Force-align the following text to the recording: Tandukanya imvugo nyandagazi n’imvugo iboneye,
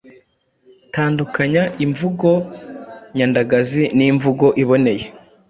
Tandukanya 0.93 1.63
imvugo 1.85 2.29
nyandagazi 3.17 3.83
n’imvugo 3.97 4.45
iboneye, 4.63 5.03